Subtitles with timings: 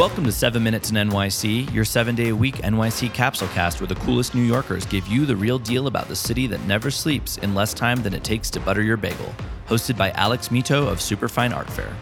[0.00, 3.86] Welcome to 7 Minutes in NYC, your seven day a week NYC capsule cast where
[3.86, 7.36] the coolest New Yorkers give you the real deal about the city that never sleeps
[7.36, 9.30] in less time than it takes to butter your bagel.
[9.68, 11.94] Hosted by Alex Mitow of Superfine Art Fair.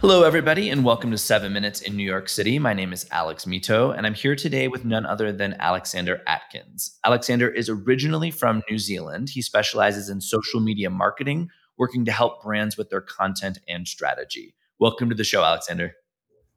[0.00, 2.58] Hello, everybody, and welcome to 7 Minutes in New York City.
[2.58, 6.98] My name is Alex Mitow, and I'm here today with none other than Alexander Atkins.
[7.04, 9.30] Alexander is originally from New Zealand.
[9.30, 14.56] He specializes in social media marketing, working to help brands with their content and strategy.
[14.84, 15.94] Welcome to the show, Alexander.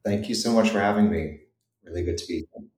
[0.04, 1.38] Thank you so much for having me.
[1.82, 2.68] Really good to be here.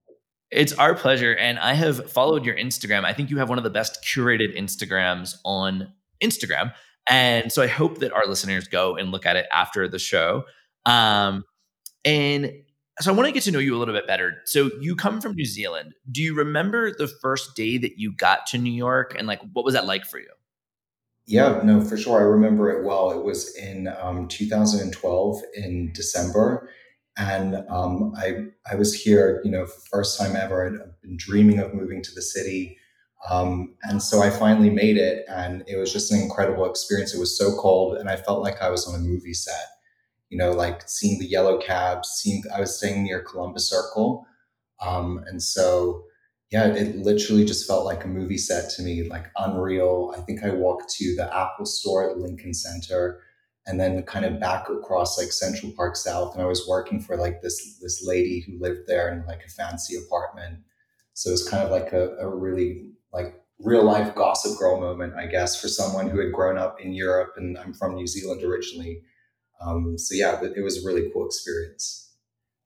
[0.53, 1.35] It's our pleasure.
[1.35, 3.05] And I have followed your Instagram.
[3.05, 6.73] I think you have one of the best curated Instagrams on Instagram.
[7.09, 10.45] And so I hope that our listeners go and look at it after the show.
[10.87, 11.43] Um,
[12.05, 12.53] and
[13.01, 14.37] so I want to get to know you a little bit better.
[14.45, 15.95] So you come from New Zealand.
[16.13, 19.65] Do you remember the first day that you got to New York and like what
[19.65, 20.31] was that like for you?
[21.27, 22.19] Yeah, no, for sure.
[22.19, 23.11] I remember it well.
[23.13, 26.71] It was in um, 2012 in December.
[27.17, 30.67] And um, I, I was here, you know, first time ever.
[30.67, 32.79] I'd been dreaming of moving to the city.
[33.31, 35.25] Um, and so I finally made it.
[35.29, 37.15] And it was just an incredible experience.
[37.15, 37.99] It was so cold.
[37.99, 39.67] And I felt like I was on a movie set,
[40.31, 44.27] you know, like seeing the yellow cabs, seeing, I was staying near Columbus Circle.
[44.81, 46.05] Um, and so
[46.51, 50.13] yeah, it literally just felt like a movie set to me, like unreal.
[50.17, 53.21] I think I walked to the Apple store at Lincoln Center
[53.67, 56.35] and then kind of back across like Central Park South.
[56.35, 59.51] And I was working for like this this lady who lived there in like a
[59.51, 60.59] fancy apartment.
[61.15, 65.15] So it was kind of like a, a really like real life gossip girl moment,
[65.15, 68.43] I guess, for someone who had grown up in Europe and I'm from New Zealand
[68.43, 69.03] originally.
[69.61, 72.10] Um, so yeah, it was a really cool experience.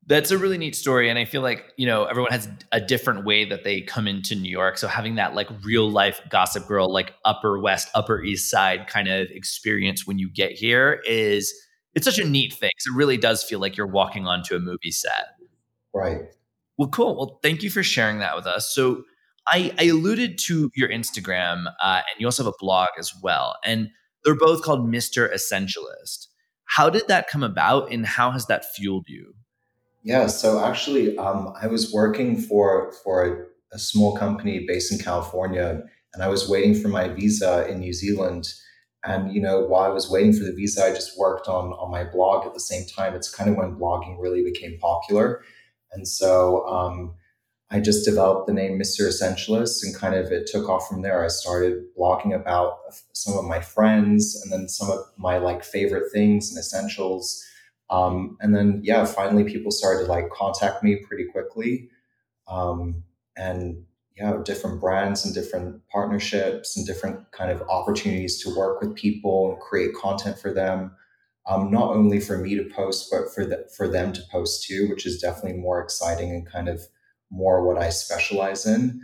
[0.07, 1.09] That's a really neat story.
[1.09, 4.35] And I feel like, you know, everyone has a different way that they come into
[4.35, 4.77] New York.
[4.77, 9.09] So having that like real life gossip girl, like upper west, upper east side kind
[9.09, 11.55] of experience when you get here is
[11.95, 12.71] it's such a neat thing.
[12.79, 15.27] so It really does feel like you're walking onto a movie set.
[15.95, 16.23] Right.
[16.77, 17.17] Well, cool.
[17.17, 18.75] Well, thank you for sharing that with us.
[18.75, 19.05] So
[19.47, 23.57] I, I alluded to your Instagram uh, and you also have a blog as well.
[23.65, 23.89] And
[24.25, 25.33] they're both called Mr.
[25.33, 26.27] Essentialist.
[26.65, 29.35] How did that come about and how has that fueled you?
[30.05, 35.83] Yeah, so actually, um, I was working for for a, small company based in California,
[36.13, 38.47] and I was waiting for my visa in New Zealand.
[39.03, 41.91] And you know, while I was waiting for the visa, I just worked on on
[41.91, 43.15] my blog at the same time.
[43.15, 45.43] It's kind of when blogging really became popular,
[45.93, 47.15] and so um,
[47.71, 49.09] I just developed the name Mr.
[49.09, 51.25] Essentialist, and kind of it took off from there.
[51.25, 52.79] I started blogging about
[53.15, 57.43] some of my friends, and then some of my like favorite things and essentials
[57.95, 61.89] um, and then, yeah, finally people started to like contact me pretty quickly.
[62.49, 63.05] Um,
[63.37, 63.85] and
[64.17, 69.53] yeah, different brands and different partnerships and different kind of opportunities to work with people
[69.53, 70.91] and create content for them.
[71.47, 74.89] Um, not only for me to post, but for the, for them to post too,
[74.89, 76.81] which is definitely more exciting and kind of
[77.31, 79.01] more what I specialize in.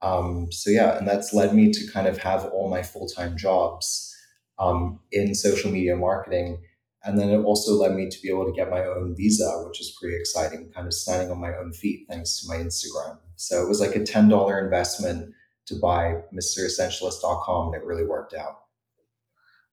[0.00, 3.36] Um, so yeah, and that's led me to kind of have all my full time
[3.36, 4.14] jobs
[4.60, 6.58] um, in social media marketing
[7.08, 9.80] and then it also led me to be able to get my own visa, which
[9.80, 13.16] is pretty exciting, kind of standing on my own feet thanks to my Instagram.
[13.36, 15.32] So it was like a $10 investment
[15.66, 18.60] to buy MrEssentialist.com, and it really worked out.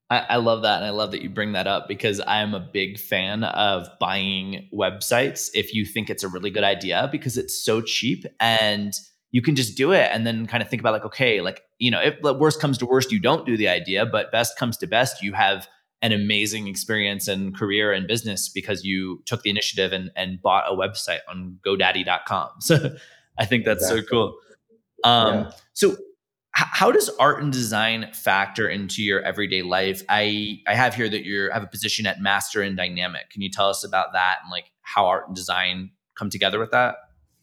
[0.09, 0.77] I, I love that.
[0.77, 3.87] And I love that you bring that up because I am a big fan of
[3.99, 8.93] buying websites if you think it's a really good idea because it's so cheap and
[9.31, 11.91] you can just do it and then kind of think about like, okay, like, you
[11.91, 14.87] know, if worst comes to worst, you don't do the idea, but best comes to
[14.87, 15.67] best, you have
[16.05, 20.63] an amazing experience and career and business because you took the initiative and, and bought
[20.71, 22.49] a website on godaddy.com.
[22.59, 22.95] So
[23.39, 24.01] I think that's exactly.
[24.03, 24.37] so cool.
[25.03, 25.51] Um, yeah.
[25.73, 25.97] So h-
[26.53, 30.03] how does art and design factor into your everyday life?
[30.07, 33.31] I, I have here that you have a position at Master & Dynamic.
[33.31, 36.69] Can you tell us about that and like how art and design come together with
[36.69, 36.97] that?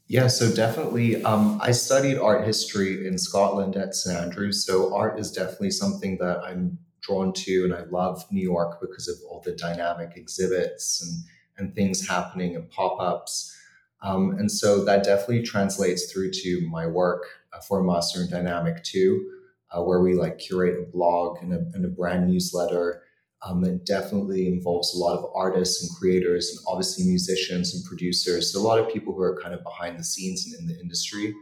[0.06, 1.22] Yeah, so definitely.
[1.24, 4.64] Um, I studied art history in Scotland at St Andrews.
[4.64, 9.08] So art is definitely something that I'm drawn to, and I love New York because
[9.08, 11.12] of all the dynamic exhibits and
[11.58, 13.54] and things happening and pop ups.
[14.02, 18.82] Um, and so that definitely translates through to my work uh, for Master & Dynamic
[18.82, 19.30] too,
[19.70, 23.02] uh, where we like curate a blog and a, and a brand newsletter.
[23.44, 28.52] Um, it definitely involves a lot of artists and creators, and obviously musicians and producers.
[28.52, 30.80] So a lot of people who are kind of behind the scenes and in the
[30.80, 31.34] industry.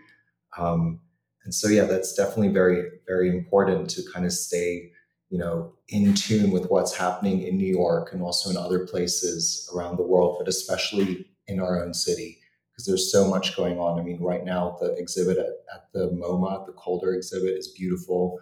[0.58, 1.00] Um,
[1.44, 4.90] and so, yeah, that's definitely very, very important to kind of stay
[5.30, 9.70] you know, in tune with what's happening in New York and also in other places
[9.74, 12.38] around the world, but especially in our own city,
[12.70, 13.98] because there's so much going on.
[13.98, 18.40] I mean, right now, the exhibit at, at the MoMA, the Calder exhibit, is beautiful.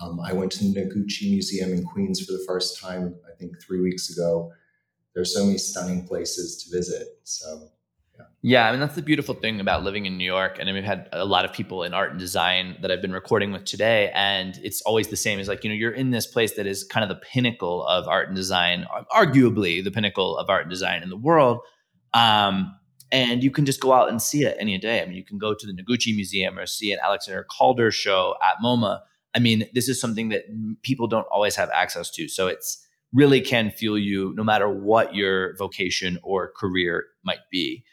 [0.00, 3.60] Um, I went to the Noguchi Museum in Queens for the first time, I think,
[3.60, 4.52] three weeks ago.
[5.14, 7.18] there's so many stunning places to visit.
[7.24, 7.68] So
[8.42, 11.08] yeah, I mean that's the beautiful thing about living in New York, and we've had
[11.12, 14.58] a lot of people in art and design that I've been recording with today, and
[14.62, 15.40] it's always the same.
[15.40, 18.06] Is like you know you're in this place that is kind of the pinnacle of
[18.06, 21.58] art and design, arguably the pinnacle of art and design in the world,
[22.14, 22.74] um,
[23.10, 25.02] and you can just go out and see it any day.
[25.02, 28.36] I mean, you can go to the Noguchi Museum or see an Alexander Calder show
[28.42, 29.00] at MoMA.
[29.34, 30.44] I mean, this is something that
[30.82, 35.14] people don't always have access to, so it's really can fuel you no matter what
[35.14, 37.84] your vocation or career might be.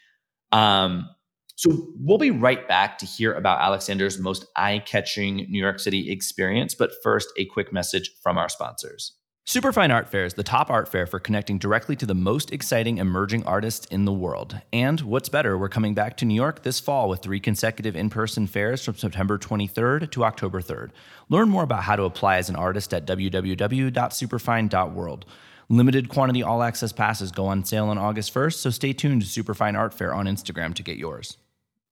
[0.55, 1.09] Um,
[1.57, 6.11] so we'll be right back to hear about Alexander's most eye catching New York City
[6.11, 6.75] experience.
[6.75, 9.13] But first, a quick message from our sponsors.
[9.47, 12.97] Superfine Art Fair is the top art fair for connecting directly to the most exciting
[12.97, 14.59] emerging artists in the world.
[14.73, 18.09] And what's better, we're coming back to New York this fall with three consecutive in
[18.09, 20.89] person fairs from September 23rd to October 3rd.
[21.29, 25.25] Learn more about how to apply as an artist at www.superfine.world.
[25.69, 29.27] Limited quantity all access passes go on sale on August 1st, so stay tuned to
[29.27, 31.37] Superfine Art Fair on Instagram to get yours.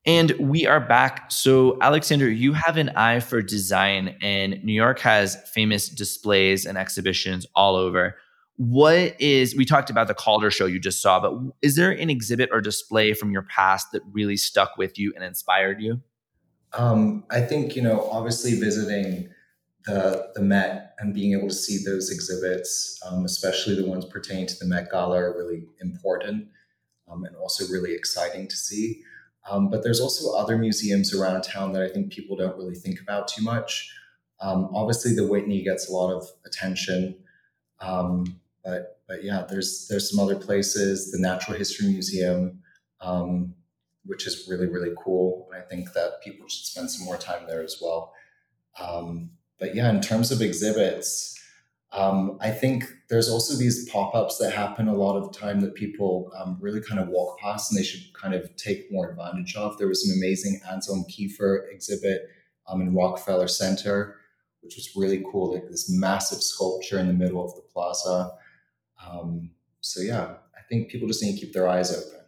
[0.05, 1.31] And we are back.
[1.31, 6.77] So, Alexander, you have an eye for design, and New York has famous displays and
[6.77, 8.17] exhibitions all over.
[8.57, 12.09] What is, we talked about the Calder show you just saw, but is there an
[12.09, 16.01] exhibit or display from your past that really stuck with you and inspired you?
[16.73, 19.29] Um, I think, you know, obviously visiting
[19.85, 24.47] the the Met and being able to see those exhibits, um, especially the ones pertaining
[24.47, 26.47] to the Met Gala, are really important
[27.11, 29.03] um, and also really exciting to see.
[29.49, 33.01] Um, but there's also other museums around town that I think people don't really think
[33.01, 33.93] about too much.
[34.39, 37.17] Um, obviously, the Whitney gets a lot of attention,
[37.81, 41.11] um, but but yeah, there's there's some other places.
[41.11, 42.61] The Natural History Museum,
[43.01, 43.53] um,
[44.05, 47.45] which is really really cool, and I think that people should spend some more time
[47.45, 48.13] there as well.
[48.79, 49.31] Um,
[49.63, 51.39] but yeah, in terms of exhibits,
[51.93, 56.33] um, I think there's also these pop-ups that happen a lot of time that people
[56.37, 59.77] um, really kind of walk past and they should kind of take more advantage of.
[59.77, 62.23] There was an amazing Anselm Kiefer exhibit
[62.67, 64.17] um, in Rockefeller Center,
[64.59, 68.33] which was really cool, like this massive sculpture in the middle of the plaza.
[69.07, 72.19] Um, so yeah, I think people just need to keep their eyes open.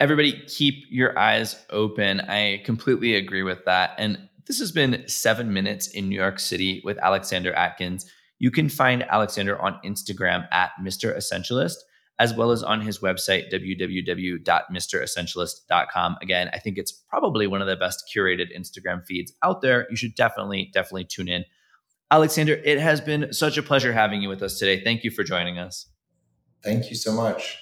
[0.00, 2.22] Everybody, keep your eyes open.
[2.22, 3.96] I completely agree with that.
[3.98, 8.10] And this has been seven minutes in New York City with Alexander Atkins.
[8.38, 11.14] You can find Alexander on Instagram at Mr.
[11.14, 11.74] Essentialist,
[12.18, 16.16] as well as on his website, www.mressentialist.com.
[16.22, 19.86] Again, I think it's probably one of the best curated Instagram feeds out there.
[19.90, 21.44] You should definitely, definitely tune in.
[22.10, 24.82] Alexander, it has been such a pleasure having you with us today.
[24.82, 25.84] Thank you for joining us.
[26.64, 27.58] Thank you so much.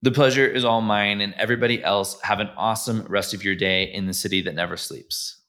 [0.00, 3.92] The pleasure is all mine, and everybody else, have an awesome rest of your day
[3.92, 5.39] in the city that never sleeps.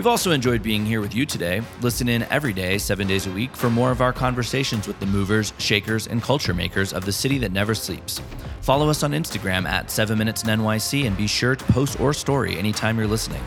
[0.00, 1.60] We've also enjoyed being here with you today.
[1.82, 5.04] Listen in every day, seven days a week, for more of our conversations with the
[5.04, 8.18] movers, shakers, and culture makers of the city that never sleeps.
[8.62, 12.14] Follow us on Instagram at 7 Minutes in NYC and be sure to post or
[12.14, 13.42] story anytime you're listening.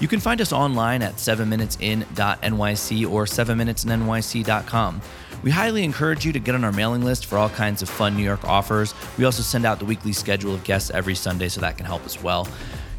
[0.00, 5.02] You can find us online at 7minutesin.nyc or 7minutesinnyc.com.
[5.42, 8.16] We highly encourage you to get on our mailing list for all kinds of fun
[8.16, 8.94] New York offers.
[9.18, 12.06] We also send out the weekly schedule of guests every Sunday, so that can help
[12.06, 12.48] as well.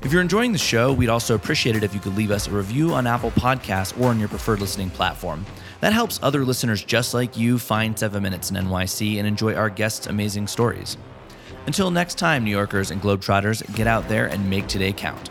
[0.03, 2.51] If you're enjoying the show, we'd also appreciate it if you could leave us a
[2.51, 5.45] review on Apple Podcasts or on your preferred listening platform.
[5.79, 9.69] That helps other listeners just like you find 7 Minutes in NYC and enjoy our
[9.69, 10.97] guests' amazing stories.
[11.67, 15.29] Until next time, New Yorkers and Globetrotters, get out there and make today count.